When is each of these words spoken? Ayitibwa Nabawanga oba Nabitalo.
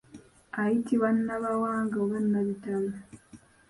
Ayitibwa 0.59 1.09
Nabawanga 1.25 1.95
oba 2.03 2.17
Nabitalo. 2.31 2.91